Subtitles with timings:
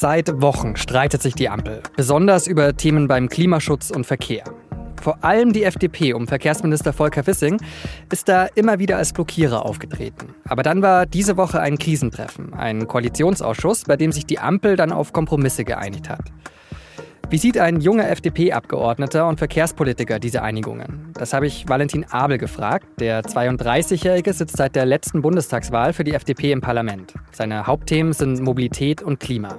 [0.00, 4.44] Seit Wochen streitet sich die Ampel, besonders über Themen beim Klimaschutz und Verkehr.
[5.02, 7.60] Vor allem die FDP um Verkehrsminister Volker Wissing
[8.12, 10.36] ist da immer wieder als Blockierer aufgetreten.
[10.44, 14.92] Aber dann war diese Woche ein Krisentreffen, ein Koalitionsausschuss, bei dem sich die Ampel dann
[14.92, 16.26] auf Kompromisse geeinigt hat.
[17.30, 21.12] Wie sieht ein junger FDP-Abgeordneter und Verkehrspolitiker diese Einigungen?
[21.12, 22.86] Das habe ich Valentin Abel gefragt.
[23.00, 27.12] Der 32-Jährige sitzt seit der letzten Bundestagswahl für die FDP im Parlament.
[27.32, 29.58] Seine Hauptthemen sind Mobilität und Klima.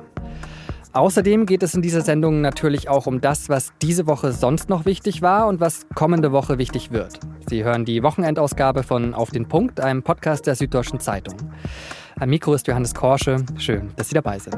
[0.93, 4.85] Außerdem geht es in dieser Sendung natürlich auch um das, was diese Woche sonst noch
[4.85, 7.19] wichtig war und was kommende Woche wichtig wird.
[7.47, 11.35] Sie hören die Wochenendausgabe von Auf den Punkt, einem Podcast der Süddeutschen Zeitung.
[12.19, 13.37] Am Mikro ist Johannes Korsche.
[13.59, 14.57] Schön, dass Sie dabei sind.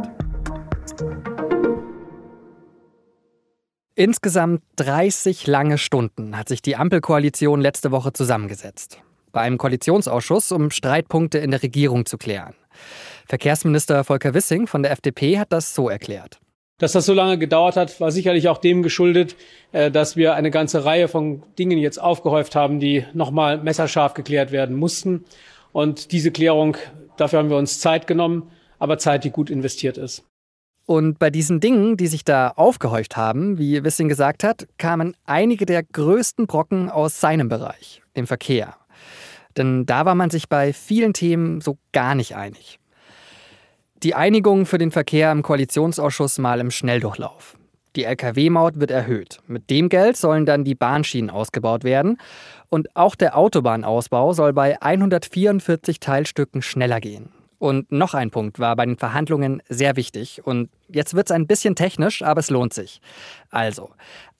[3.96, 9.02] Insgesamt 30 lange Stunden hat sich die Ampelkoalition letzte Woche zusammengesetzt.
[9.34, 12.56] Bei einem Koalitionsausschuss, um Streitpunkte in der Regierung zu klären.
[13.28, 16.40] Verkehrsminister Volker Wissing von der FDP hat das so erklärt.
[16.78, 19.36] Dass das so lange gedauert hat, war sicherlich auch dem geschuldet,
[19.74, 24.54] äh, dass wir eine ganze Reihe von Dingen jetzt aufgehäuft haben, die nochmal messerscharf geklärt
[24.54, 25.26] werden mussten.
[25.74, 26.78] Und diese Klärung,
[27.18, 30.24] dafür haben wir uns Zeit genommen, aber Zeit, die gut investiert ist.
[30.92, 35.66] Und bei diesen Dingen, die sich da aufgehäuft haben, wie Wissing gesagt hat, kamen einige
[35.66, 38.76] der größten Brocken aus seinem Bereich, dem Verkehr.
[39.56, 42.78] Denn da war man sich bei vielen Themen so gar nicht einig.
[44.04, 47.58] Die Einigung für den Verkehr im Koalitionsausschuss mal im Schnelldurchlauf.
[47.96, 49.40] Die Lkw-Maut wird erhöht.
[49.48, 52.18] Mit dem Geld sollen dann die Bahnschienen ausgebaut werden.
[52.68, 57.30] Und auch der Autobahnausbau soll bei 144 Teilstücken schneller gehen.
[57.62, 60.42] Und noch ein Punkt war bei den Verhandlungen sehr wichtig.
[60.44, 63.02] Und jetzt wird es ein bisschen technisch, aber es lohnt sich.
[63.52, 63.92] Also,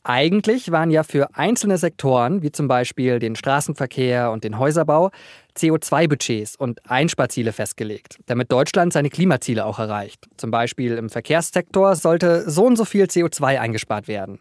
[0.02, 5.12] eigentlich waren ja für einzelne Sektoren, wie zum Beispiel den Straßenverkehr und den Häuserbau,
[5.56, 10.26] CO2-Budgets und Einsparziele festgelegt, damit Deutschland seine Klimaziele auch erreicht.
[10.38, 14.40] Zum Beispiel im Verkehrssektor sollte so und so viel CO2 eingespart werden.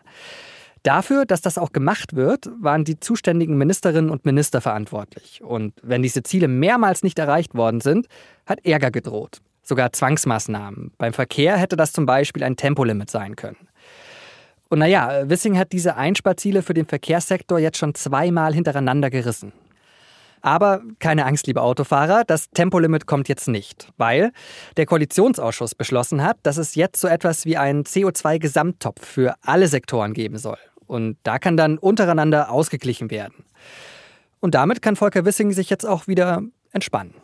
[0.82, 5.42] Dafür, dass das auch gemacht wird, waren die zuständigen Ministerinnen und Minister verantwortlich.
[5.42, 8.06] Und wenn diese Ziele mehrmals nicht erreicht worden sind,
[8.46, 9.40] hat Ärger gedroht.
[9.62, 10.92] Sogar Zwangsmaßnahmen.
[10.96, 13.68] Beim Verkehr hätte das zum Beispiel ein Tempolimit sein können.
[14.70, 19.52] Und naja, Wissing hat diese Einsparziele für den Verkehrssektor jetzt schon zweimal hintereinander gerissen.
[20.42, 24.32] Aber keine Angst, liebe Autofahrer, das Tempolimit kommt jetzt nicht, weil
[24.76, 30.14] der Koalitionsausschuss beschlossen hat, dass es jetzt so etwas wie einen CO2-Gesamttopf für alle Sektoren
[30.14, 30.56] geben soll.
[30.90, 33.44] Und da kann dann untereinander ausgeglichen werden.
[34.40, 36.42] Und damit kann Volker Wissing sich jetzt auch wieder
[36.72, 37.14] entspannen.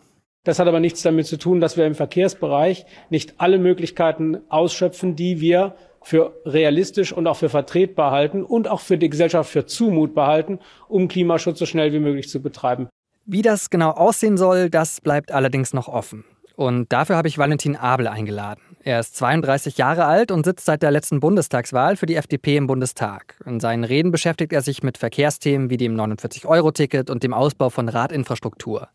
[0.45, 5.17] Das hat aber nichts damit zu tun, dass wir im Verkehrsbereich nicht alle Möglichkeiten ausschöpfen,
[5.17, 9.67] die wir für realistisch und auch für vertretbar halten und auch für die Gesellschaft für
[9.67, 12.89] zumutbar halten, um Klimaschutz so schnell wie möglich zu betreiben.
[13.25, 16.25] Wie das genau aussehen soll, das bleibt allerdings noch offen.
[16.57, 18.63] Und dafür habe ich Valentin Abel eingeladen.
[18.83, 22.67] Er ist 32 Jahre alt und sitzt seit der letzten Bundestagswahl für die FDP im
[22.67, 23.37] Bundestag.
[23.45, 27.91] In seinen Reden beschäftigt er sich mit Verkehrsthemen wie dem 49-Euro-Ticket und dem Ausbau von
[27.91, 28.89] Radinfrastruktur.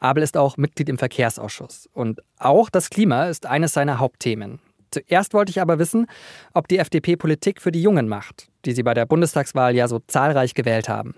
[0.00, 1.88] Abel ist auch Mitglied im Verkehrsausschuss.
[1.92, 4.60] Und auch das Klima ist eines seiner Hauptthemen.
[4.90, 6.06] Zuerst wollte ich aber wissen,
[6.54, 9.98] ob die FDP Politik für die Jungen macht, die sie bei der Bundestagswahl ja so
[10.06, 11.14] zahlreich gewählt haben.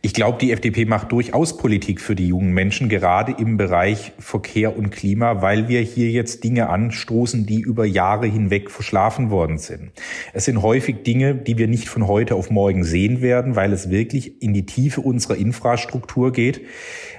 [0.00, 4.76] Ich glaube, die FDP macht durchaus Politik für die jungen Menschen, gerade im Bereich Verkehr
[4.76, 9.90] und Klima, weil wir hier jetzt Dinge anstoßen, die über Jahre hinweg verschlafen worden sind.
[10.32, 13.90] Es sind häufig Dinge, die wir nicht von heute auf morgen sehen werden, weil es
[13.90, 16.60] wirklich in die Tiefe unserer Infrastruktur geht.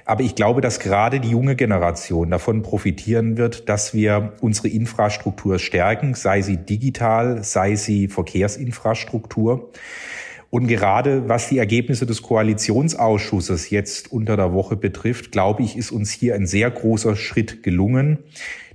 [0.06, 5.60] Aber ich glaube, dass gerade die junge Generation davon profitieren wird, dass wir unsere Infrastruktur
[5.60, 9.70] stärken, sei sie digital, sei sie Verkehrsinfrastruktur.
[10.50, 15.92] Und gerade was die Ergebnisse des Koalitionsausschusses jetzt unter der Woche betrifft, glaube ich, ist
[15.92, 18.20] uns hier ein sehr großer Schritt gelungen.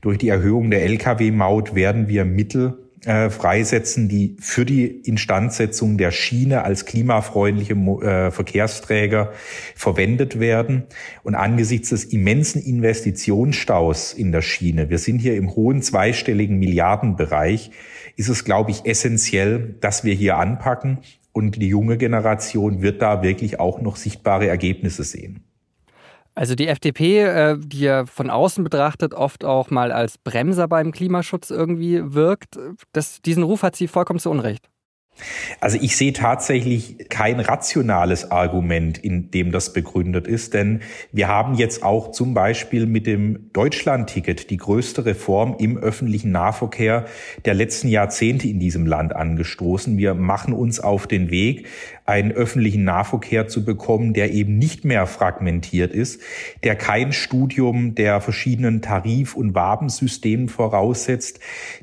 [0.01, 6.11] Durch die Erhöhung der Lkw-Maut werden wir Mittel äh, freisetzen, die für die Instandsetzung der
[6.11, 9.33] Schiene als klimafreundliche äh, Verkehrsträger
[9.75, 10.85] verwendet werden.
[11.23, 17.71] Und angesichts des immensen Investitionsstaus in der Schiene, wir sind hier im hohen zweistelligen Milliardenbereich,
[18.17, 20.99] ist es, glaube ich, essentiell, dass wir hier anpacken
[21.33, 25.45] und die junge Generation wird da wirklich auch noch sichtbare Ergebnisse sehen.
[26.35, 30.91] Also die FDP, äh, die ja von außen betrachtet oft auch mal als Bremser beim
[30.91, 32.59] Klimaschutz irgendwie wirkt,
[32.93, 34.72] das, diesen Ruf hat sie vollkommen zu Unrecht.
[35.61, 40.81] Also ich sehe tatsächlich kein rationales Argument, in dem das begründet ist, denn
[41.13, 47.07] wir haben jetzt auch zum Beispiel mit dem Deutschlandticket die größte Reform im öffentlichen Nahverkehr
[47.45, 49.97] der letzten Jahrzehnte in diesem Land angestoßen.
[49.99, 51.67] Wir machen uns auf den Weg,
[52.05, 56.21] einen öffentlichen Nahverkehr zu bekommen, der eben nicht mehr fragmentiert ist,
[56.65, 61.39] der kein Studium der verschiedenen Tarif- und Wabensystemen voraussetzt,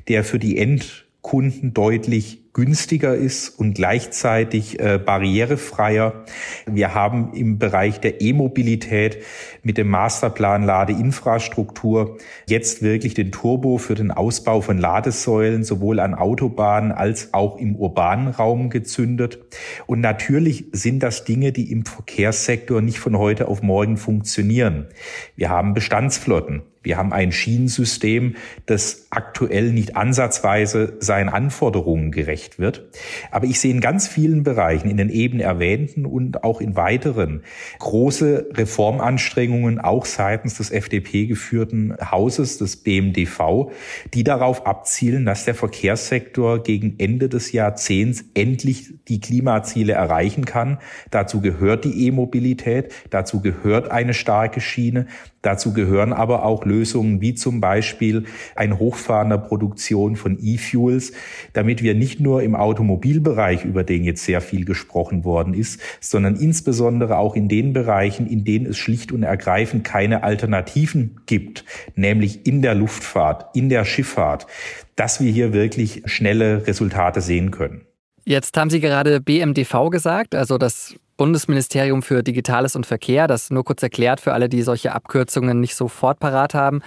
[0.08, 6.24] der für die Endkunden deutlich günstiger ist und gleichzeitig äh, barrierefreier.
[6.66, 9.18] Wir haben im Bereich der E-Mobilität
[9.62, 16.14] mit dem Masterplan Ladeinfrastruktur jetzt wirklich den Turbo für den Ausbau von Ladesäulen sowohl an
[16.14, 19.38] Autobahnen als auch im urbanen Raum gezündet.
[19.86, 24.88] Und natürlich sind das Dinge, die im Verkehrssektor nicht von heute auf morgen funktionieren.
[25.36, 26.62] Wir haben Bestandsflotten.
[26.82, 32.88] Wir haben ein Schienensystem, das aktuell nicht ansatzweise seinen Anforderungen gerecht wird.
[33.30, 37.42] Aber ich sehe in ganz vielen Bereichen, in den eben erwähnten und auch in weiteren,
[37.80, 43.70] große Reformanstrengungen, auch seitens des FDP geführten Hauses, des BMDV,
[44.14, 50.78] die darauf abzielen, dass der Verkehrssektor gegen Ende des Jahrzehnts endlich die Klimaziele erreichen kann.
[51.10, 55.06] Dazu gehört die E-Mobilität, dazu gehört eine starke Schiene,
[55.42, 58.24] Dazu gehören aber auch Lösungen wie zum Beispiel
[58.54, 61.12] ein Hochfahren der Produktion von E-Fuels,
[61.52, 66.36] damit wir nicht nur im Automobilbereich, über den jetzt sehr viel gesprochen worden ist, sondern
[66.36, 71.64] insbesondere auch in den Bereichen, in denen es schlicht und ergreifend keine Alternativen gibt,
[71.96, 74.46] nämlich in der Luftfahrt, in der Schifffahrt,
[74.94, 77.89] dass wir hier wirklich schnelle Resultate sehen können.
[78.30, 83.64] Jetzt haben Sie gerade BMDV gesagt, also das Bundesministerium für Digitales und Verkehr, das nur
[83.64, 86.80] kurz erklärt für alle, die solche Abkürzungen nicht sofort parat haben.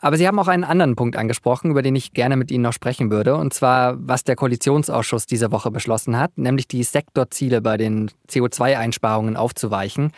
[0.00, 2.74] Aber Sie haben auch einen anderen Punkt angesprochen, über den ich gerne mit Ihnen noch
[2.74, 7.78] sprechen würde, und zwar, was der Koalitionsausschuss diese Woche beschlossen hat, nämlich die Sektorziele bei
[7.78, 10.12] den CO2-Einsparungen aufzuweichen.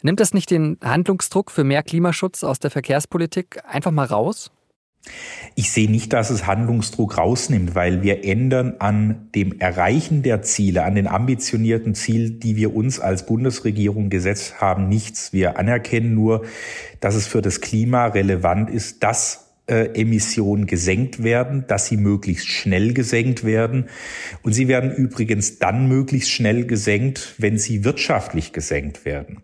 [0.00, 4.50] Nimmt das nicht den Handlungsdruck für mehr Klimaschutz aus der Verkehrspolitik einfach mal raus?
[5.54, 10.84] Ich sehe nicht, dass es Handlungsdruck rausnimmt, weil wir ändern an dem Erreichen der Ziele,
[10.84, 15.32] an den ambitionierten Zielen, die wir uns als Bundesregierung gesetzt haben, nichts.
[15.32, 16.44] Wir anerkennen nur,
[17.00, 22.48] dass es für das Klima relevant ist, dass äh, Emissionen gesenkt werden, dass sie möglichst
[22.48, 23.88] schnell gesenkt werden.
[24.42, 29.42] Und sie werden übrigens dann möglichst schnell gesenkt, wenn sie wirtschaftlich gesenkt werden.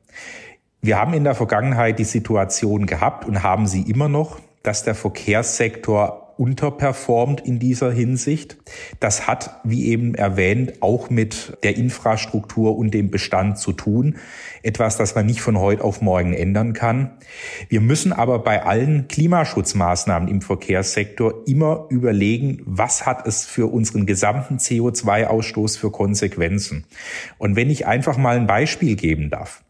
[0.80, 4.94] Wir haben in der Vergangenheit die Situation gehabt und haben sie immer noch, dass der
[4.94, 8.58] Verkehrssektor unterperformt in dieser Hinsicht.
[9.00, 14.16] Das hat, wie eben erwähnt, auch mit der Infrastruktur und dem Bestand zu tun.
[14.62, 17.12] Etwas, das man nicht von heute auf morgen ändern kann.
[17.70, 24.04] Wir müssen aber bei allen Klimaschutzmaßnahmen im Verkehrssektor immer überlegen, was hat es für unseren
[24.04, 26.84] gesamten CO2-Ausstoß für Konsequenzen.
[27.38, 29.62] Und wenn ich einfach mal ein Beispiel geben darf.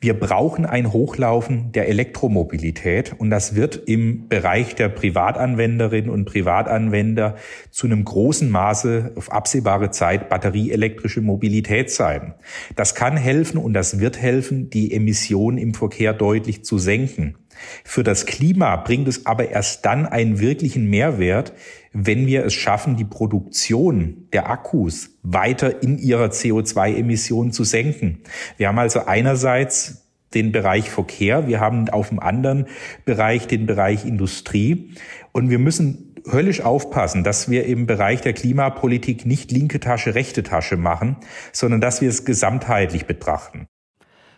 [0.00, 7.36] Wir brauchen ein Hochlaufen der Elektromobilität und das wird im Bereich der Privatanwenderinnen und Privatanwender
[7.70, 12.34] zu einem großen Maße auf absehbare Zeit batterieelektrische Mobilität sein.
[12.76, 17.36] Das kann helfen und das wird helfen, die Emissionen im Verkehr deutlich zu senken.
[17.84, 21.52] Für das Klima bringt es aber erst dann einen wirklichen Mehrwert,
[21.92, 28.20] wenn wir es schaffen, die Produktion der Akkus weiter in ihrer CO2-Emissionen zu senken.
[28.56, 32.66] Wir haben also einerseits den Bereich Verkehr, wir haben auf dem anderen
[33.04, 34.92] Bereich den Bereich Industrie
[35.32, 40.42] und wir müssen höllisch aufpassen, dass wir im Bereich der Klimapolitik nicht linke Tasche, rechte
[40.42, 41.16] Tasche machen,
[41.52, 43.66] sondern dass wir es gesamtheitlich betrachten.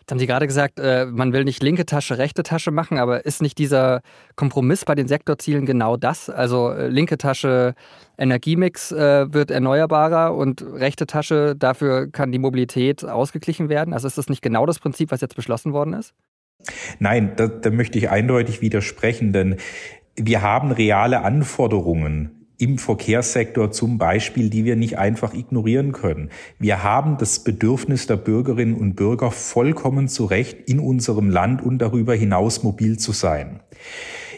[0.01, 3.25] Jetzt haben Sie gerade gesagt, äh, man will nicht linke Tasche, rechte Tasche machen, aber
[3.25, 4.01] ist nicht dieser
[4.35, 6.29] Kompromiss bei den Sektorzielen genau das?
[6.29, 7.75] Also äh, linke Tasche
[8.19, 13.95] Energiemix äh, wird erneuerbarer und rechte Tasche, dafür kann die Mobilität ausgeglichen werden.
[13.95, 16.15] Also ist das nicht genau das Prinzip, was jetzt beschlossen worden ist?
[16.99, 19.57] Nein, da, da möchte ich eindeutig widersprechen, denn
[20.17, 26.31] wir haben reale Anforderungen im Verkehrssektor zum Beispiel, die wir nicht einfach ignorieren können.
[26.59, 31.79] Wir haben das Bedürfnis der Bürgerinnen und Bürger vollkommen zu Recht in unserem Land und
[31.79, 33.61] darüber hinaus mobil zu sein.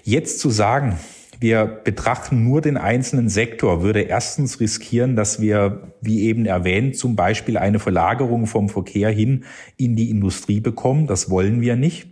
[0.04, 0.98] Jetzt zu sagen,
[1.40, 7.16] wir betrachten nur den einzelnen Sektor, würde erstens riskieren, dass wir, wie eben erwähnt, zum
[7.16, 9.44] Beispiel eine Verlagerung vom Verkehr hin
[9.76, 11.08] in die Industrie bekommen.
[11.08, 12.06] Das wollen wir nicht.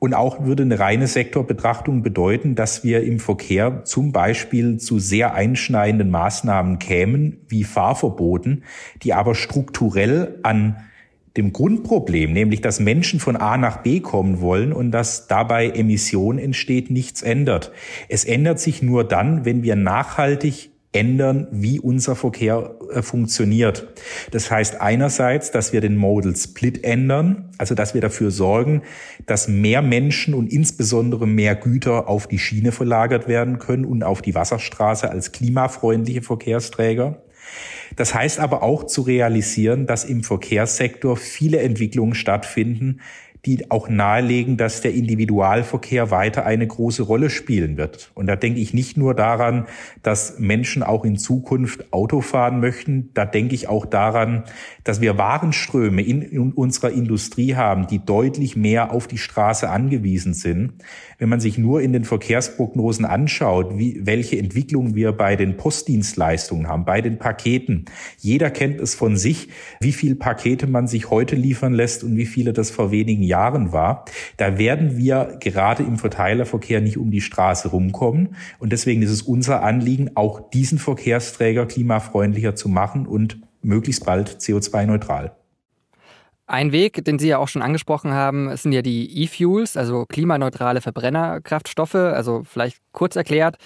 [0.00, 5.34] Und auch würde eine reine Sektorbetrachtung bedeuten, dass wir im Verkehr zum Beispiel zu sehr
[5.34, 8.64] einschneidenden Maßnahmen kämen, wie Fahrverboten,
[9.02, 10.76] die aber strukturell an
[11.36, 16.38] dem Grundproblem, nämlich dass Menschen von A nach B kommen wollen und dass dabei Emission
[16.38, 17.70] entsteht, nichts ändert.
[18.08, 23.86] Es ändert sich nur dann, wenn wir nachhaltig ändern, wie unser Verkehr äh, funktioniert.
[24.32, 28.82] Das heißt einerseits, dass wir den Modal Split ändern, also dass wir dafür sorgen,
[29.26, 34.20] dass mehr Menschen und insbesondere mehr Güter auf die Schiene verlagert werden können und auf
[34.20, 37.22] die Wasserstraße als klimafreundliche Verkehrsträger.
[37.96, 43.00] Das heißt aber auch zu realisieren, dass im Verkehrssektor viele Entwicklungen stattfinden,
[43.46, 48.10] die auch nahelegen, dass der Individualverkehr weiter eine große Rolle spielen wird.
[48.14, 49.66] Und da denke ich nicht nur daran,
[50.02, 54.44] dass Menschen auch in Zukunft Auto fahren möchten, da denke ich auch daran,
[54.84, 60.72] dass wir Warenströme in, unserer Industrie haben, die deutlich mehr auf die Straße angewiesen sind.
[61.18, 66.68] Wenn man sich nur in den Verkehrsprognosen anschaut, wie, welche Entwicklungen wir bei den Postdienstleistungen
[66.68, 67.84] haben, bei den Paketen.
[68.18, 69.48] Jeder kennt es von sich,
[69.80, 73.72] wie viel Pakete man sich heute liefern lässt und wie viele das vor wenigen Jahren
[73.72, 74.04] war.
[74.36, 78.36] Da werden wir gerade im Verteilerverkehr nicht um die Straße rumkommen.
[78.58, 84.28] Und deswegen ist es unser Anliegen, auch diesen Verkehrsträger klimafreundlicher zu machen und möglichst bald
[84.40, 85.32] CO2-neutral.
[86.46, 90.80] Ein Weg, den Sie ja auch schon angesprochen haben, sind ja die E-Fuels, also klimaneutrale
[90.80, 91.94] Verbrennerkraftstoffe.
[91.94, 93.56] Also vielleicht kurz erklärt,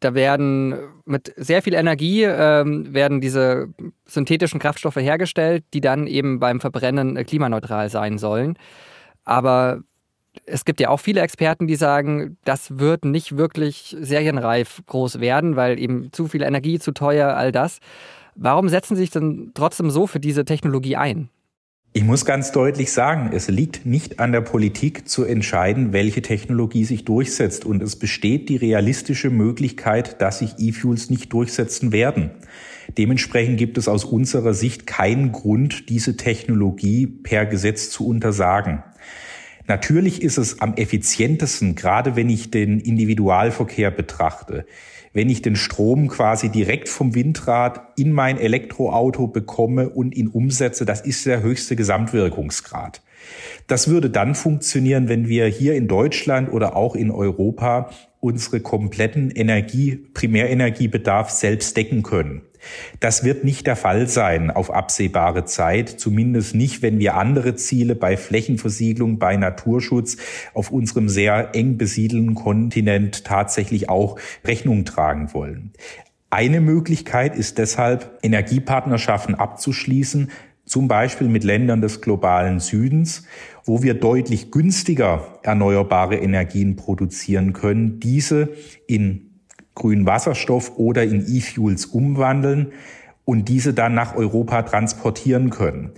[0.00, 3.68] da werden mit sehr viel Energie ähm, werden diese
[4.06, 8.58] synthetischen Kraftstoffe hergestellt, die dann eben beim Verbrennen klimaneutral sein sollen.
[9.24, 9.82] Aber
[10.46, 15.56] es gibt ja auch viele Experten, die sagen, das wird nicht wirklich serienreif groß werden,
[15.56, 17.78] weil eben zu viel Energie, zu teuer, all das.
[18.34, 21.28] Warum setzen Sie sich denn trotzdem so für diese Technologie ein?
[21.96, 26.84] Ich muss ganz deutlich sagen, es liegt nicht an der Politik zu entscheiden, welche Technologie
[26.84, 27.64] sich durchsetzt.
[27.64, 32.32] Und es besteht die realistische Möglichkeit, dass sich E-Fuels nicht durchsetzen werden.
[32.98, 38.82] Dementsprechend gibt es aus unserer Sicht keinen Grund, diese Technologie per Gesetz zu untersagen.
[39.66, 44.66] Natürlich ist es am effizientesten, gerade wenn ich den Individualverkehr betrachte,
[45.14, 50.84] wenn ich den Strom quasi direkt vom Windrad in mein Elektroauto bekomme und ihn umsetze,
[50.84, 53.00] das ist der höchste Gesamtwirkungsgrad.
[53.66, 57.90] Das würde dann funktionieren, wenn wir hier in Deutschland oder auch in Europa
[58.20, 62.42] unsere kompletten Energie, Primärenergiebedarf selbst decken können.
[63.00, 67.94] Das wird nicht der Fall sein auf absehbare Zeit, zumindest nicht, wenn wir andere Ziele
[67.94, 70.16] bei Flächenversiegelung, bei Naturschutz
[70.54, 75.72] auf unserem sehr eng besiedelten Kontinent tatsächlich auch Rechnung tragen wollen.
[76.30, 80.30] Eine Möglichkeit ist deshalb, Energiepartnerschaften abzuschließen,
[80.64, 83.24] zum Beispiel mit Ländern des globalen Südens,
[83.64, 88.50] wo wir deutlich günstiger erneuerbare Energien produzieren können, diese
[88.86, 89.33] in
[89.74, 92.72] grünen Wasserstoff oder in E-Fuels umwandeln
[93.24, 95.92] und diese dann nach Europa transportieren können.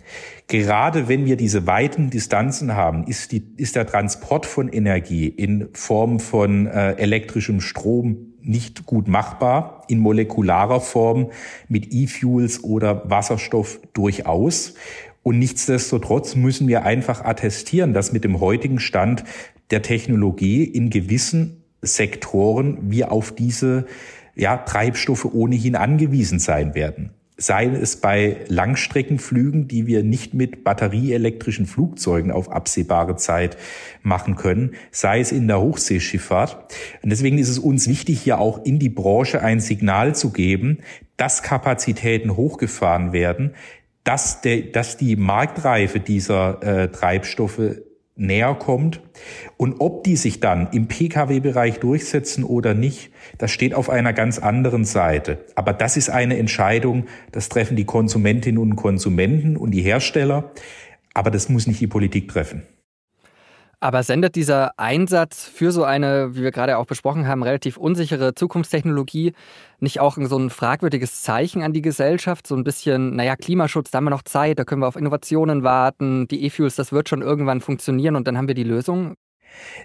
[0.47, 5.69] Gerade wenn wir diese weiten Distanzen haben, ist, die, ist der Transport von Energie in
[5.73, 11.31] Form von äh, elektrischem Strom nicht gut machbar, in molekularer Form
[11.69, 14.75] mit E-Fuels oder Wasserstoff durchaus.
[15.25, 19.25] Und nichtsdestotrotz müssen wir einfach attestieren, dass mit dem heutigen Stand
[19.73, 23.87] der Technologie in gewissen Sektoren wir auf diese
[24.35, 27.11] ja, Treibstoffe ohnehin angewiesen sein werden.
[27.39, 33.59] Sei es bei Langstreckenflügen, die wir nicht mit batterieelektrischen Flugzeugen auf absehbare Zeit
[34.03, 36.73] machen können, sei es in der Hochseeschifffahrt.
[37.03, 40.79] Und deswegen ist es uns wichtig, hier auch in die Branche ein Signal zu geben,
[41.19, 43.55] dass Kapazitäten hochgefahren werden,
[44.03, 47.61] dass, der, dass die Marktreife dieser äh, Treibstoffe
[48.17, 49.01] näher kommt.
[49.57, 54.39] Und ob die sich dann im Pkw-Bereich durchsetzen oder nicht, das steht auf einer ganz
[54.39, 55.39] anderen Seite.
[55.55, 60.51] Aber das ist eine Entscheidung, das treffen die Konsumentinnen und Konsumenten und die Hersteller.
[61.15, 62.63] Aber das muss nicht die Politik treffen.
[63.79, 68.35] Aber sendet dieser Einsatz für so eine, wie wir gerade auch besprochen haben, relativ unsichere
[68.35, 69.35] Zukunftstechnologie
[69.81, 72.47] nicht auch so ein fragwürdiges Zeichen an die Gesellschaft?
[72.47, 75.63] So ein bisschen, naja, Klimaschutz, da haben wir noch Zeit, da können wir auf Innovationen
[75.63, 79.15] warten, die E-Fuels, das wird schon irgendwann funktionieren und dann haben wir die Lösung.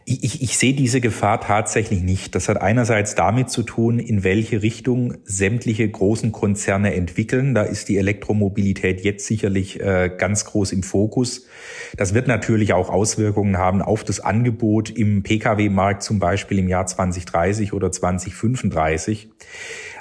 [0.05, 2.33] Ich, ich, ich sehe diese Gefahr tatsächlich nicht.
[2.33, 7.53] Das hat einerseits damit zu tun, in welche Richtung sämtliche großen Konzerne entwickeln.
[7.53, 11.45] Da ist die Elektromobilität jetzt sicherlich äh, ganz groß im Fokus.
[11.95, 16.87] Das wird natürlich auch Auswirkungen haben auf das Angebot im Pkw-Markt, zum Beispiel im Jahr
[16.87, 19.29] 2030 oder 2035.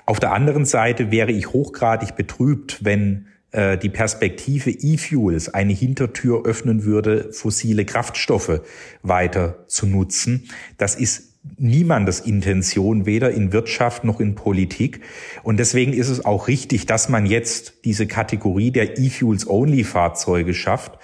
[0.07, 6.85] Auf der anderen Seite wäre ich hochgradig betrübt, wenn die Perspektive E-Fuels eine Hintertür öffnen
[6.85, 8.61] würde, fossile Kraftstoffe
[9.03, 10.49] weiter zu nutzen.
[10.79, 15.01] Das ist niemandes Intention, weder in Wirtschaft noch in Politik.
[15.43, 20.99] Und deswegen ist es auch richtig, dass man jetzt diese Kategorie der E-Fuels-Only-Fahrzeuge schafft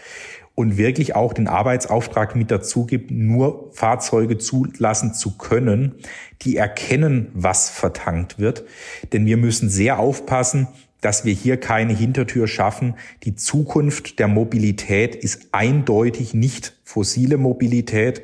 [0.54, 5.96] und wirklich auch den Arbeitsauftrag mit dazu gibt, nur Fahrzeuge zulassen zu können,
[6.42, 8.64] die erkennen, was vertankt wird.
[9.12, 10.68] Denn wir müssen sehr aufpassen,
[11.06, 12.96] dass wir hier keine Hintertür schaffen.
[13.22, 18.22] Die Zukunft der Mobilität ist eindeutig nicht fossile Mobilität.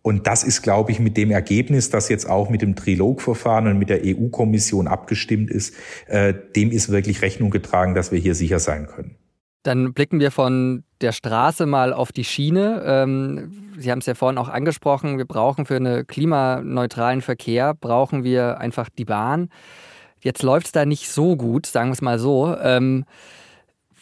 [0.00, 3.78] Und das ist, glaube ich, mit dem Ergebnis, das jetzt auch mit dem Trilogverfahren und
[3.78, 5.74] mit der EU-Kommission abgestimmt ist,
[6.06, 9.16] äh, dem ist wirklich Rechnung getragen, dass wir hier sicher sein können.
[9.62, 12.82] Dann blicken wir von der Straße mal auf die Schiene.
[12.86, 18.24] Ähm, Sie haben es ja vorhin auch angesprochen, wir brauchen für einen klimaneutralen Verkehr, brauchen
[18.24, 19.50] wir einfach die Bahn.
[20.24, 22.56] Jetzt läuft es da nicht so gut, sagen wir es mal so.
[22.56, 23.04] Ähm,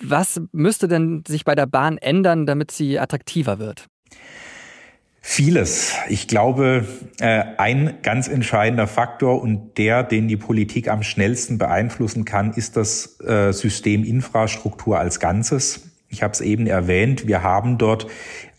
[0.01, 3.89] was müsste denn sich bei der Bahn ändern, damit sie attraktiver wird?
[5.21, 5.95] Vieles.
[6.09, 6.87] Ich glaube,
[7.19, 12.77] äh, ein ganz entscheidender Faktor und der, den die Politik am schnellsten beeinflussen kann, ist
[12.77, 15.89] das äh, System Infrastruktur als Ganzes.
[16.09, 18.07] Ich habe es eben erwähnt, wir haben dort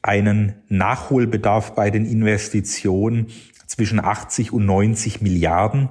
[0.02, 3.28] einen Nachholbedarf bei den Investitionen
[3.68, 5.90] zwischen 80 und 90 Milliarden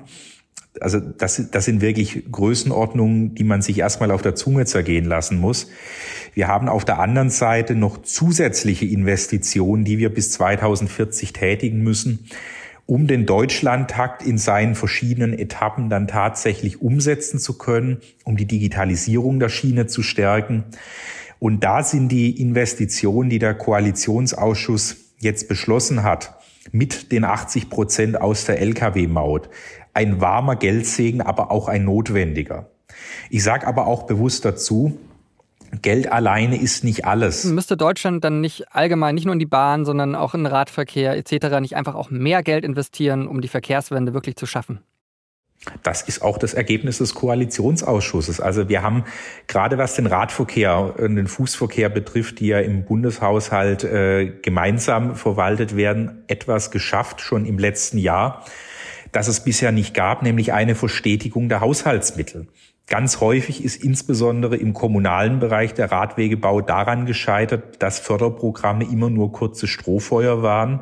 [0.80, 5.38] also das, das sind wirklich Größenordnungen, die man sich erstmal auf der Zunge zergehen lassen
[5.38, 5.68] muss.
[6.34, 12.26] Wir haben auf der anderen Seite noch zusätzliche Investitionen, die wir bis 2040 tätigen müssen,
[12.86, 19.38] um den Deutschlandtakt in seinen verschiedenen Etappen dann tatsächlich umsetzen zu können, um die Digitalisierung
[19.40, 20.64] der Schiene zu stärken.
[21.38, 26.38] Und da sind die Investitionen, die der Koalitionsausschuss jetzt beschlossen hat,
[26.70, 29.48] mit den 80 Prozent aus der Lkw-Maut,
[29.94, 32.70] ein warmer Geldsegen, aber auch ein notwendiger.
[33.30, 34.98] Ich sage aber auch bewusst dazu,
[35.80, 37.44] Geld alleine ist nicht alles.
[37.44, 41.16] Müsste Deutschland dann nicht allgemein, nicht nur in die Bahn, sondern auch in den Radverkehr
[41.16, 41.60] etc.
[41.60, 44.80] nicht einfach auch mehr Geld investieren, um die Verkehrswende wirklich zu schaffen?
[45.82, 48.40] Das ist auch das Ergebnis des Koalitionsausschusses.
[48.40, 49.04] Also wir haben
[49.46, 55.76] gerade was den Radverkehr und den Fußverkehr betrifft, die ja im Bundeshaushalt äh, gemeinsam verwaltet
[55.76, 58.44] werden, etwas geschafft schon im letzten Jahr
[59.12, 62.48] das es bisher nicht gab, nämlich eine Verstetigung der Haushaltsmittel.
[62.88, 69.32] Ganz häufig ist insbesondere im kommunalen Bereich der Radwegebau daran gescheitert, dass Förderprogramme immer nur
[69.32, 70.80] kurze Strohfeuer waren.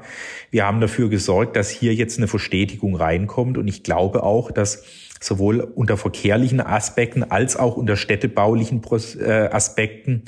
[0.50, 3.58] Wir haben dafür gesorgt, dass hier jetzt eine Verstetigung reinkommt.
[3.58, 4.82] Und ich glaube auch, dass
[5.20, 8.82] sowohl unter verkehrlichen Aspekten als auch unter städtebaulichen
[9.20, 10.22] äh, Aspekten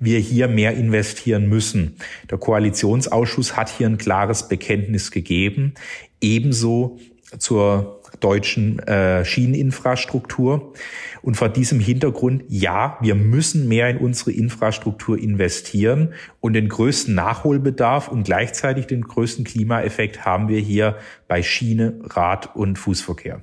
[0.00, 1.98] wir hier mehr investieren müssen.
[2.30, 5.74] Der Koalitionsausschuss hat hier ein klares Bekenntnis gegeben.
[6.20, 6.98] Ebenso
[7.38, 10.72] zur deutschen äh, Schieneninfrastruktur.
[11.20, 17.14] Und vor diesem Hintergrund, ja, wir müssen mehr in unsere Infrastruktur investieren und den größten
[17.14, 23.42] Nachholbedarf und gleichzeitig den größten Klimaeffekt haben wir hier bei Schiene, Rad und Fußverkehr.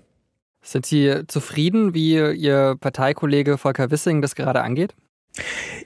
[0.61, 4.95] Sind Sie zufrieden, wie Ihr Parteikollege Volker Wissing das gerade angeht?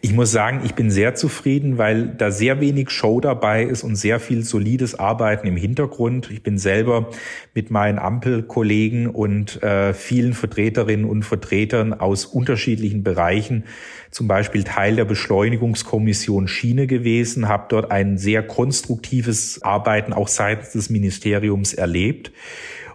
[0.01, 3.95] Ich muss sagen, ich bin sehr zufrieden, weil da sehr wenig Show dabei ist und
[3.95, 6.29] sehr viel solides Arbeiten im Hintergrund.
[6.31, 7.09] Ich bin selber
[7.53, 13.65] mit meinen Ampelkollegen und äh, vielen Vertreterinnen und Vertretern aus unterschiedlichen Bereichen,
[14.12, 20.71] zum Beispiel Teil der Beschleunigungskommission Schiene gewesen, habe dort ein sehr konstruktives Arbeiten auch seitens
[20.71, 22.31] des Ministeriums erlebt.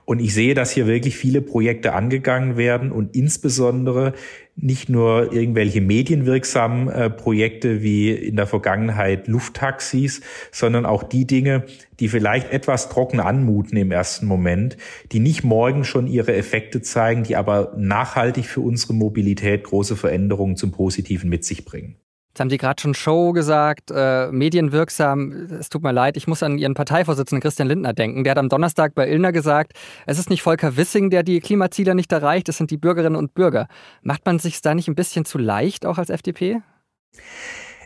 [0.07, 4.13] Und ich sehe, dass hier wirklich viele Projekte angegangen werden und insbesondere
[4.57, 10.21] nicht nur irgendwelche medienwirksamen äh, Projekte wie in der Vergangenheit Lufttaxis,
[10.53, 11.65] sondern auch die Dinge,
[11.99, 14.77] die vielleicht etwas trocken anmuten im ersten Moment,
[15.13, 20.57] die nicht morgen schon ihre Effekte zeigen, die aber nachhaltig für unsere Mobilität große Veränderungen
[20.57, 21.97] zum Positiven mit sich bringen.
[22.35, 25.31] Jetzt haben Sie gerade schon Show gesagt, äh, medienwirksam.
[25.61, 28.25] Es tut mir leid, ich muss an Ihren Parteivorsitzenden Christian Lindner denken.
[28.25, 31.95] Der hat am Donnerstag bei Illner gesagt, es ist nicht Volker Wissing, der die Klimaziele
[31.95, 33.69] nicht erreicht, es sind die Bürgerinnen und Bürger.
[34.03, 36.61] Macht man sich da nicht ein bisschen zu leicht, auch als FDP?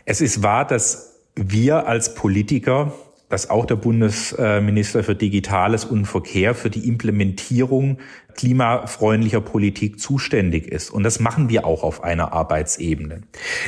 [0.05, 2.91] Es ist wahr, dass wir als Politiker
[3.29, 7.99] dass auch der Bundesminister für Digitales und Verkehr für die Implementierung
[8.35, 10.89] klimafreundlicher Politik zuständig ist.
[10.89, 13.21] Und das machen wir auch auf einer Arbeitsebene.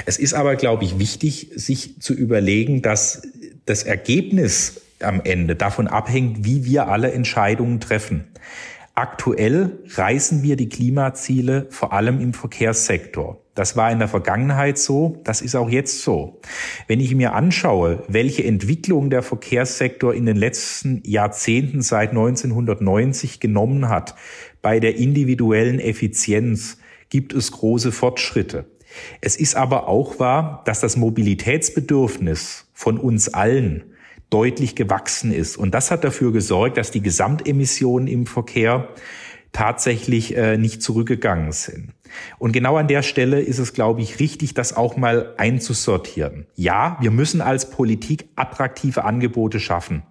[0.06, 3.21] Es ist aber, glaube ich, wichtig, sich zu überlegen, dass
[3.65, 8.26] das Ergebnis am Ende davon abhängt, wie wir alle Entscheidungen treffen.
[9.02, 13.42] Aktuell reißen wir die Klimaziele vor allem im Verkehrssektor.
[13.56, 16.40] Das war in der Vergangenheit so, das ist auch jetzt so.
[16.86, 23.90] Wenn ich mir anschaue, welche Entwicklung der Verkehrssektor in den letzten Jahrzehnten seit 1990 genommen
[23.90, 24.14] hat,
[24.62, 26.78] bei der individuellen Effizienz
[27.10, 28.66] gibt es große Fortschritte.
[29.20, 33.91] Es ist aber auch wahr, dass das Mobilitätsbedürfnis von uns allen
[34.32, 35.58] deutlich gewachsen ist.
[35.58, 38.88] Und das hat dafür gesorgt, dass die Gesamtemissionen im Verkehr
[39.52, 41.94] tatsächlich äh, nicht zurückgegangen sind.
[42.39, 46.46] Und genau an der Stelle ist es, glaube ich, richtig, das auch mal einzusortieren.
[46.56, 50.04] Ja, wir müssen als Politik attraktive Angebote schaffen.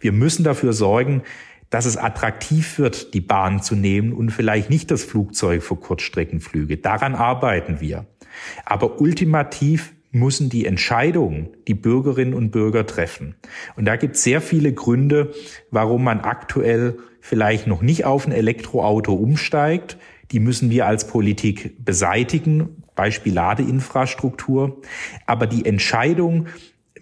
[0.00, 1.22] Wir müssen dafür sorgen,
[1.70, 6.78] dass es attraktiv wird, die Bahn zu nehmen und vielleicht nicht das Flugzeug für Kurzstreckenflüge.
[6.78, 8.06] Daran arbeiten wir.
[8.64, 13.34] Aber ultimativ müssen die Entscheidungen die Bürgerinnen und Bürger treffen.
[13.76, 15.32] Und da gibt es sehr viele Gründe,
[15.70, 19.98] warum man aktuell vielleicht noch nicht auf ein Elektroauto umsteigt.
[20.30, 24.80] Die müssen wir als Politik beseitigen, Beispiel Ladeinfrastruktur.
[25.26, 26.46] Aber die Entscheidung,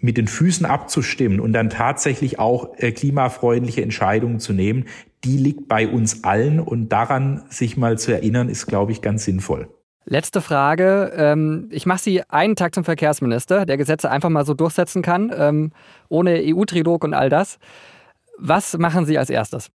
[0.00, 4.84] mit den Füßen abzustimmen und dann tatsächlich auch äh, klimafreundliche Entscheidungen zu nehmen,
[5.24, 9.24] die liegt bei uns allen und daran sich mal zu erinnern, ist, glaube ich, ganz
[9.24, 9.68] sinnvoll.
[10.08, 11.12] Letzte Frage.
[11.16, 15.34] Ähm, ich mache Sie einen Tag zum Verkehrsminister, der Gesetze einfach mal so durchsetzen kann,
[15.36, 15.72] ähm,
[16.08, 17.58] ohne EU-Trilog und all das.
[18.38, 19.70] Was machen Sie als erstes?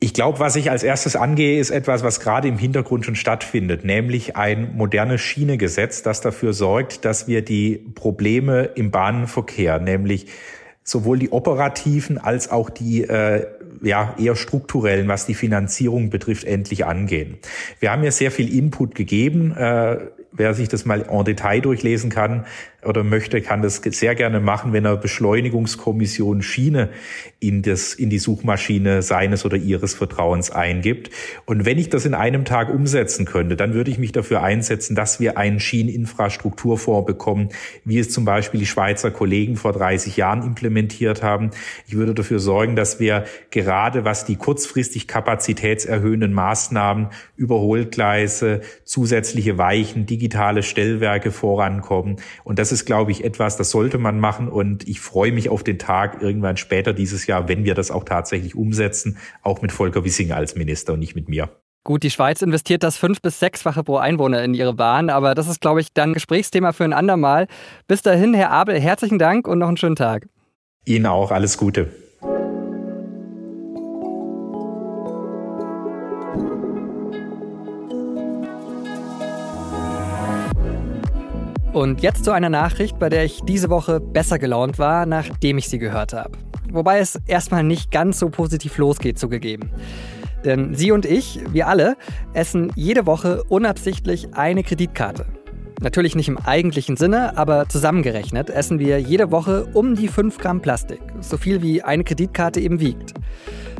[0.00, 3.84] Ich glaube, was ich als erstes angehe, ist etwas, was gerade im Hintergrund schon stattfindet,
[3.84, 10.26] nämlich ein modernes Schienegesetz, das dafür sorgt, dass wir die Probleme im Bahnenverkehr, nämlich
[10.82, 13.46] sowohl die operativen als auch die äh,
[13.84, 17.38] ja, eher strukturellen, was die Finanzierung betrifft, endlich angehen.
[17.80, 19.52] Wir haben ja sehr viel Input gegeben.
[19.56, 19.98] Äh,
[20.36, 22.44] wer sich das mal en Detail durchlesen kann,
[22.86, 26.90] oder möchte, kann das sehr gerne machen, wenn er Beschleunigungskommission Schiene
[27.40, 31.10] in, das, in die Suchmaschine seines oder ihres Vertrauens eingibt.
[31.44, 34.94] Und wenn ich das in einem Tag umsetzen könnte, dann würde ich mich dafür einsetzen,
[34.94, 37.48] dass wir einen Schieneninfrastrukturfonds bekommen,
[37.84, 41.50] wie es zum Beispiel die Schweizer Kollegen vor 30 Jahren implementiert haben.
[41.86, 50.06] Ich würde dafür sorgen, dass wir gerade was die kurzfristig kapazitätserhöhenden Maßnahmen, Überholgleise, zusätzliche Weichen,
[50.06, 52.16] digitale Stellwerke vorankommen.
[52.44, 54.48] Und das ist, glaube ich, etwas, das sollte man machen.
[54.48, 58.04] Und ich freue mich auf den Tag irgendwann später dieses Jahr, wenn wir das auch
[58.04, 61.48] tatsächlich umsetzen, auch mit Volker Wissing als Minister und nicht mit mir.
[61.84, 65.48] Gut, die Schweiz investiert das fünf- bis sechsfache pro Einwohner in ihre Bahn, aber das
[65.48, 67.46] ist, glaube ich, dann Gesprächsthema für ein andermal.
[67.86, 70.26] Bis dahin, Herr Abel, herzlichen Dank und noch einen schönen Tag.
[70.86, 71.90] Ihnen auch, alles Gute.
[81.74, 85.68] Und jetzt zu einer Nachricht, bei der ich diese Woche besser gelaunt war, nachdem ich
[85.68, 86.38] sie gehört habe.
[86.70, 89.70] Wobei es erstmal nicht ganz so positiv losgeht, zugegeben.
[90.44, 91.96] Denn Sie und ich, wir alle,
[92.32, 95.26] essen jede Woche unabsichtlich eine Kreditkarte.
[95.80, 100.60] Natürlich nicht im eigentlichen Sinne, aber zusammengerechnet essen wir jede Woche um die 5 Gramm
[100.60, 103.14] Plastik, so viel wie eine Kreditkarte eben wiegt.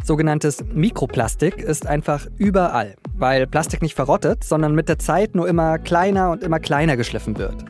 [0.03, 5.79] Sogenanntes Mikroplastik ist einfach überall, weil Plastik nicht verrottet, sondern mit der Zeit nur immer
[5.79, 7.65] kleiner und immer kleiner geschliffen wird.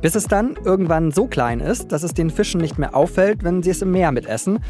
[0.00, 3.62] Bis es dann irgendwann so klein ist, dass es den Fischen nicht mehr auffällt, wenn
[3.62, 4.60] sie es im Meer mitessen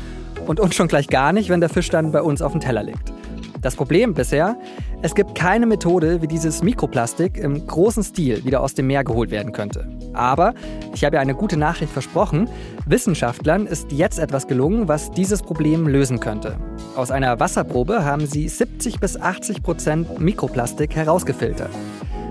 [0.46, 2.82] und uns schon gleich gar nicht, wenn der Fisch dann bei uns auf dem Teller
[2.82, 3.12] liegt.
[3.60, 4.56] Das Problem bisher,
[5.02, 9.30] es gibt keine Methode, wie dieses Mikroplastik im großen Stil wieder aus dem Meer geholt
[9.30, 9.86] werden könnte.
[10.14, 10.54] Aber
[10.94, 12.48] ich habe ja eine gute Nachricht versprochen.
[12.86, 16.56] Wissenschaftlern ist jetzt etwas gelungen, was dieses Problem lösen könnte.
[16.96, 21.70] Aus einer Wasserprobe haben sie 70 bis 80 Prozent Mikroplastik herausgefiltert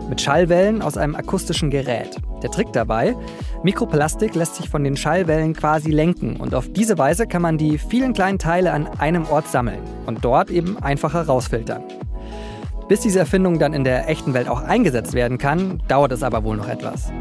[0.09, 2.17] mit Schallwellen aus einem akustischen Gerät.
[2.41, 3.15] Der Trick dabei,
[3.63, 7.77] Mikroplastik lässt sich von den Schallwellen quasi lenken und auf diese Weise kann man die
[7.77, 11.83] vielen kleinen Teile an einem Ort sammeln und dort eben einfacher rausfiltern.
[12.87, 16.43] Bis diese Erfindung dann in der echten Welt auch eingesetzt werden kann, dauert es aber
[16.43, 17.11] wohl noch etwas.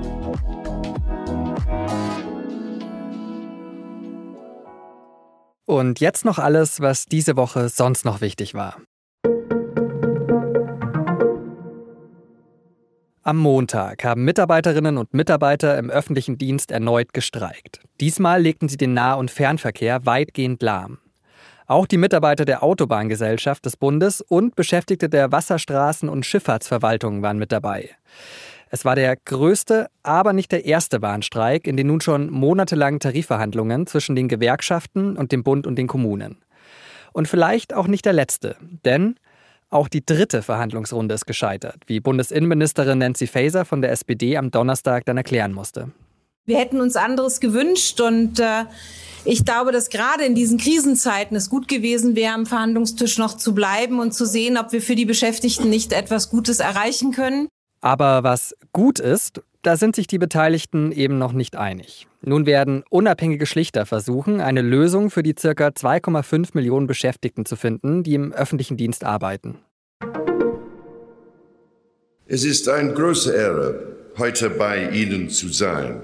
[5.69, 8.79] Und jetzt noch alles, was diese Woche sonst noch wichtig war.
[13.23, 17.83] Am Montag haben Mitarbeiterinnen und Mitarbeiter im öffentlichen Dienst erneut gestreikt.
[18.01, 21.01] Diesmal legten sie den Nah- und Fernverkehr weitgehend lahm.
[21.67, 27.53] Auch die Mitarbeiter der Autobahngesellschaft des Bundes und Beschäftigte der Wasserstraßen- und Schifffahrtsverwaltung waren mit
[27.53, 27.91] dabei.
[28.71, 33.87] Es war der größte, aber nicht der erste Bahnstreik in den nun schon monatelangen Tarifverhandlungen
[33.87, 36.39] zwischen den Gewerkschaften und dem Bund und den Kommunen.
[37.13, 39.17] Und vielleicht auch nicht der letzte, denn
[39.71, 45.05] auch die dritte Verhandlungsrunde ist gescheitert, wie Bundesinnenministerin Nancy Faeser von der SPD am Donnerstag
[45.05, 45.91] dann erklären musste.
[46.47, 48.65] Wir hätten uns anderes gewünscht und äh,
[49.27, 53.55] ich glaube, dass gerade in diesen Krisenzeiten es gut gewesen wäre, am Verhandlungstisch noch zu
[53.55, 57.49] bleiben und zu sehen, ob wir für die Beschäftigten nicht etwas Gutes erreichen können.
[57.81, 62.07] Aber was gut ist, da sind sich die Beteiligten eben noch nicht einig.
[62.23, 65.51] Nun werden unabhängige Schlichter versuchen, eine Lösung für die ca.
[65.51, 69.59] 2,5 Millionen Beschäftigten zu finden, die im öffentlichen Dienst arbeiten.
[72.27, 76.03] Es ist eine große Ehre, heute bei Ihnen zu sein.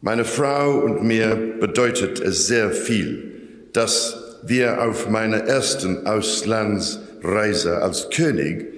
[0.00, 8.10] Meine Frau und mir bedeutet es sehr viel, dass wir auf meiner ersten Auslandsreise als
[8.10, 8.73] König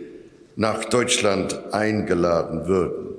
[0.57, 3.15] nach Deutschland eingeladen wurden.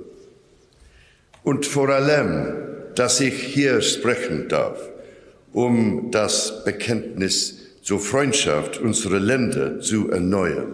[1.44, 2.54] Und vor allem,
[2.96, 4.80] dass ich hier sprechen darf,
[5.54, 10.74] um das Bekenntnis zur Freundschaft unserer Länder zu erneuern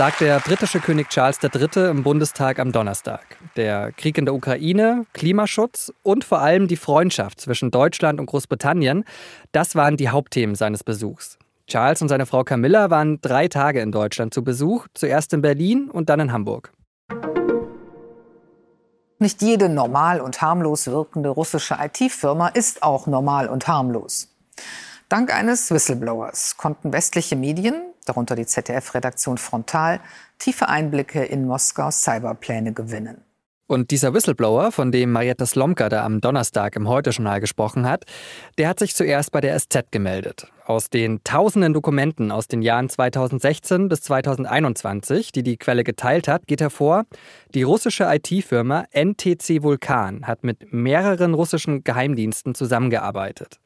[0.00, 1.90] sagt der britische König Charles III.
[1.90, 3.36] im Bundestag am Donnerstag.
[3.56, 9.04] Der Krieg in der Ukraine, Klimaschutz und vor allem die Freundschaft zwischen Deutschland und Großbritannien,
[9.52, 11.38] das waren die Hauptthemen seines Besuchs.
[11.70, 15.90] Charles und seine Frau Camilla waren drei Tage in Deutschland zu Besuch, zuerst in Berlin
[15.90, 16.72] und dann in Hamburg.
[19.18, 24.28] Nicht jede normal und harmlos wirkende russische IT-Firma ist auch normal und harmlos.
[25.08, 30.00] Dank eines Whistleblowers konnten westliche Medien darunter die ZDF-Redaktion Frontal,
[30.38, 33.22] tiefe Einblicke in Moskaus Cyberpläne gewinnen.
[33.66, 38.04] Und dieser Whistleblower, von dem Marietta Slomka da am Donnerstag im Heute-Journal gesprochen hat,
[38.58, 40.48] der hat sich zuerst bei der SZ gemeldet.
[40.70, 46.46] Aus den tausenden Dokumenten aus den Jahren 2016 bis 2021, die die Quelle geteilt hat,
[46.46, 47.06] geht hervor,
[47.54, 53.58] die russische IT-Firma NTC Vulkan hat mit mehreren russischen Geheimdiensten zusammengearbeitet.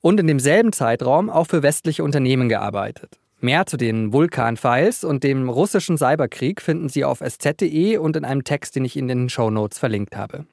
[0.00, 3.18] Und in demselben Zeitraum auch für westliche Unternehmen gearbeitet.
[3.40, 8.44] Mehr zu den Vulkan-Files und dem russischen Cyberkrieg finden Sie auf sz.de und in einem
[8.44, 10.46] Text, den ich in den Show Notes verlinkt habe.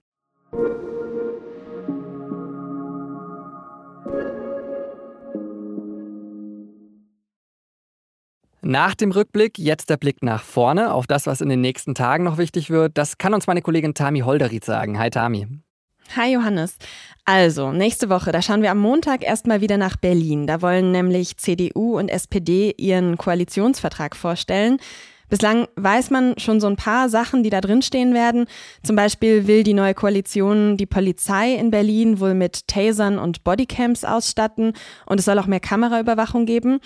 [8.61, 12.25] Nach dem Rückblick jetzt der Blick nach vorne auf das, was in den nächsten Tagen
[12.25, 12.97] noch wichtig wird.
[12.97, 14.99] Das kann uns meine Kollegin Tami Holderried sagen.
[14.99, 15.47] Hi Tami.
[16.15, 16.77] Hi Johannes.
[17.23, 20.47] Also, nächste Woche, da schauen wir am Montag erstmal wieder nach Berlin.
[20.47, 24.79] Da wollen nämlich CDU und SPD ihren Koalitionsvertrag vorstellen.
[25.29, 28.45] Bislang weiß man schon so ein paar Sachen, die da drin stehen werden.
[28.83, 34.03] Zum Beispiel will die neue Koalition die Polizei in Berlin wohl mit Tasern und Bodycams
[34.03, 34.73] ausstatten
[35.05, 36.79] und es soll auch mehr Kameraüberwachung geben.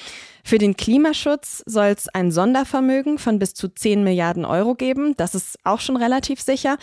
[0.43, 5.15] Für den Klimaschutz soll es ein Sondervermögen von bis zu 10 Milliarden Euro geben.
[5.15, 6.77] Das ist auch schon relativ sicher.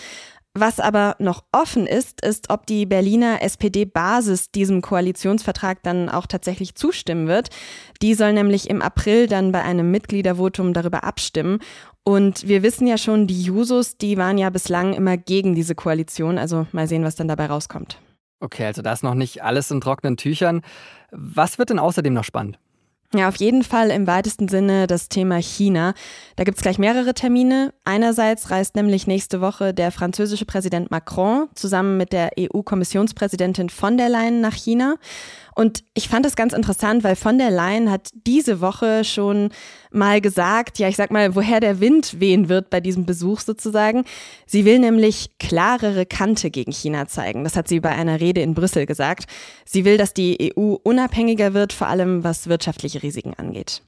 [0.54, 6.74] Was aber noch offen ist, ist, ob die Berliner SPD-Basis diesem Koalitionsvertrag dann auch tatsächlich
[6.74, 7.50] zustimmen wird.
[8.02, 11.60] Die soll nämlich im April dann bei einem Mitgliedervotum darüber abstimmen.
[12.02, 16.36] Und wir wissen ja schon, die Jusos, die waren ja bislang immer gegen diese Koalition.
[16.36, 17.98] Also mal sehen, was dann dabei rauskommt.
[18.40, 20.62] Okay, also da ist noch nicht alles in trockenen Tüchern.
[21.12, 22.58] Was wird denn außerdem noch spannend?
[23.12, 25.94] Ja, auf jeden Fall im weitesten Sinne das Thema China.
[26.36, 27.74] Da gibt's gleich mehrere Termine.
[27.84, 34.10] Einerseits reist nämlich nächste Woche der französische Präsident Macron zusammen mit der EU-Kommissionspräsidentin von der
[34.10, 34.94] Leyen nach China.
[35.60, 39.50] Und ich fand es ganz interessant, weil von der Leyen hat diese Woche schon
[39.90, 44.06] mal gesagt, ja, ich sag mal, woher der Wind wehen wird bei diesem Besuch sozusagen.
[44.46, 47.44] Sie will nämlich klarere Kante gegen China zeigen.
[47.44, 49.26] Das hat sie bei einer Rede in Brüssel gesagt.
[49.66, 53.82] Sie will, dass die EU unabhängiger wird, vor allem was wirtschaftliche Risiken angeht.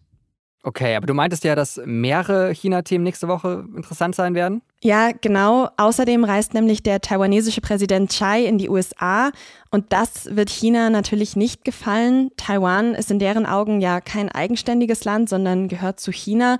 [0.65, 4.63] Okay, aber du meintest ja, dass mehrere China-Themen nächste Woche interessant sein werden?
[4.81, 5.69] Ja, genau.
[5.77, 9.33] Außerdem reist nämlich der taiwanesische Präsident Chai in die USA
[9.71, 12.31] und das wird China natürlich nicht gefallen.
[12.37, 16.59] Taiwan ist in deren Augen ja kein eigenständiges Land, sondern gehört zu China.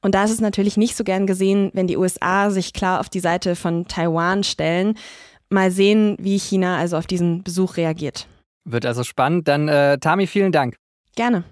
[0.00, 3.10] Und da ist es natürlich nicht so gern gesehen, wenn die USA sich klar auf
[3.10, 4.96] die Seite von Taiwan stellen.
[5.50, 8.26] Mal sehen, wie China also auf diesen Besuch reagiert.
[8.64, 9.46] Wird also spannend.
[9.46, 10.76] Dann, äh, Tami, vielen Dank.
[11.14, 11.44] Gerne.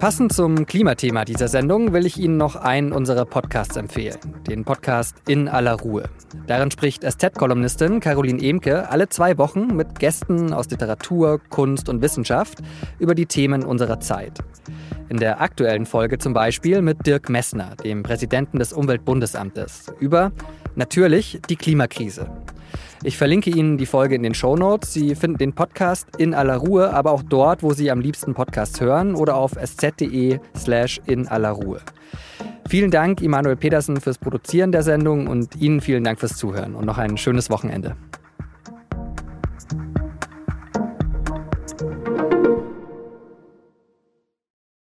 [0.00, 5.16] Passend zum Klimathema dieser Sendung will ich Ihnen noch einen unserer Podcasts empfehlen, den Podcast
[5.26, 6.04] In aller Ruhe.
[6.46, 12.58] Darin spricht SZ-Kolumnistin Caroline Emke alle zwei Wochen mit Gästen aus Literatur, Kunst und Wissenschaft
[12.98, 14.38] über die Themen unserer Zeit.
[15.08, 20.30] In der aktuellen Folge zum Beispiel mit Dirk Messner, dem Präsidenten des Umweltbundesamtes, über
[20.74, 22.30] natürlich die Klimakrise.
[23.06, 24.92] Ich verlinke Ihnen die Folge in den Show Notes.
[24.92, 28.80] Sie finden den Podcast in aller Ruhe, aber auch dort, wo Sie am liebsten Podcasts
[28.80, 31.80] hören oder auf sz.de slash in aller Ruhe.
[32.68, 36.84] Vielen Dank, Immanuel Pedersen, fürs Produzieren der Sendung und Ihnen vielen Dank fürs Zuhören und
[36.84, 37.94] noch ein schönes Wochenende.